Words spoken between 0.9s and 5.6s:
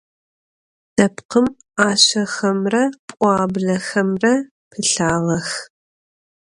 Depkhım 'aşşexemre p'uablexemre pılhağex.